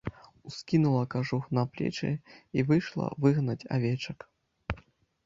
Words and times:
Ускінула 0.51 1.01
кажух 1.13 1.43
на 1.57 1.65
плечы 1.75 2.09
і 2.61 2.65
выйшла 2.71 3.11
выгнаць 3.27 3.67
авечак. 3.77 4.27